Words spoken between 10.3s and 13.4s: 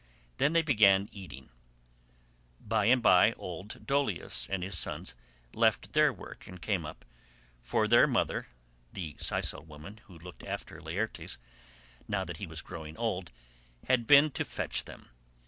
after Laertes now that he was growing old,